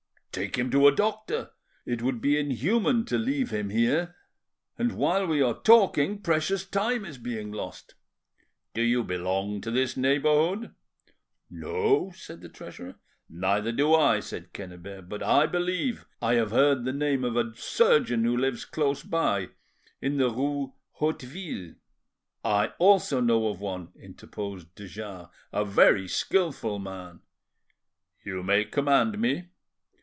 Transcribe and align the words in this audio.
"Take 0.33 0.57
him 0.57 0.71
to 0.71 0.87
a 0.87 0.95
doctor. 0.95 1.51
It 1.85 2.01
would 2.01 2.21
be 2.21 2.37
inhuman 2.39 3.03
to 3.07 3.17
leave 3.17 3.49
him 3.49 3.69
here, 3.69 4.15
and 4.77 4.93
while 4.93 5.27
we 5.27 5.41
are 5.41 5.59
talking 5.61 6.21
precious 6.21 6.65
time 6.65 7.03
is 7.03 7.17
being 7.17 7.51
lost." 7.51 7.95
"Do 8.73 8.81
you 8.81 9.03
belong 9.03 9.59
to 9.59 9.69
this 9.71 9.97
neighbourhood?" 9.97 10.73
"No," 11.49 12.13
said 12.15 12.39
the 12.39 12.47
treasurer. 12.47 12.95
"Neither 13.27 13.73
do 13.73 13.93
I," 13.93 14.21
said 14.21 14.53
Quennebert. 14.53 15.09
"but 15.09 15.21
I 15.21 15.47
believe 15.47 16.05
I 16.21 16.35
have 16.35 16.51
heard 16.51 16.85
the 16.85 16.93
name 16.93 17.25
of 17.25 17.35
a 17.35 17.53
surgeon 17.57 18.23
who 18.23 18.37
lives 18.37 18.63
close 18.63 19.03
by, 19.03 19.49
in 20.01 20.15
the 20.15 20.29
rue 20.29 20.75
Hauteville." 20.99 21.75
"I 22.45 22.67
also 22.79 23.19
know 23.19 23.49
of 23.49 23.59
one," 23.59 23.89
interposed 24.01 24.73
de 24.75 24.87
Jars, 24.87 25.27
"a 25.51 25.65
very 25.65 26.07
skilful 26.07 26.79
man." 26.79 27.19
"You 28.23 28.43
may 28.43 28.63
command 28.63 29.19
me." 29.19 29.49